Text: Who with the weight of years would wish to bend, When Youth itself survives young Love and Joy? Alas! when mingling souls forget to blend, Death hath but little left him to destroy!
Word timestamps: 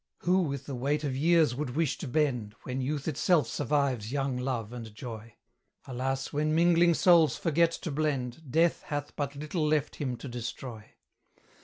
Who 0.21 0.41
with 0.41 0.65
the 0.65 0.73
weight 0.73 1.03
of 1.03 1.15
years 1.15 1.53
would 1.53 1.75
wish 1.75 1.99
to 1.99 2.07
bend, 2.07 2.55
When 2.63 2.81
Youth 2.81 3.07
itself 3.07 3.47
survives 3.47 4.11
young 4.11 4.35
Love 4.35 4.73
and 4.73 4.91
Joy? 4.95 5.35
Alas! 5.85 6.33
when 6.33 6.55
mingling 6.55 6.95
souls 6.95 7.35
forget 7.37 7.69
to 7.73 7.91
blend, 7.91 8.49
Death 8.49 8.81
hath 8.87 9.15
but 9.15 9.35
little 9.35 9.63
left 9.63 9.97
him 9.97 10.17
to 10.17 10.27
destroy! 10.27 10.95